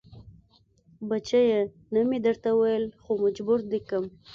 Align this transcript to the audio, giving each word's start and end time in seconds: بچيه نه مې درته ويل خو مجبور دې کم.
بچيه 1.09 1.61
نه 1.93 2.01
مې 2.09 2.17
درته 2.25 2.49
ويل 2.59 2.85
خو 3.01 3.11
مجبور 3.23 3.59
دې 3.71 3.79
کم. 3.89 4.03